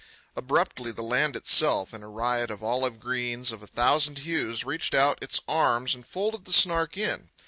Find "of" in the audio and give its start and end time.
2.49-2.63, 3.51-3.61